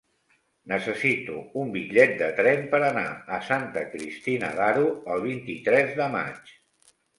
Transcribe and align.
Necessito 0.69 1.35
un 1.63 1.73
bitllet 1.75 2.13
de 2.21 2.29
tren 2.39 2.65
per 2.71 2.79
anar 2.87 3.05
a 3.37 3.39
Santa 3.51 3.85
Cristina 3.93 4.51
d'Aro 4.59 4.89
el 5.17 5.25
vint-i-tres 5.29 5.97
de 6.03 6.11
maig. 6.19 6.53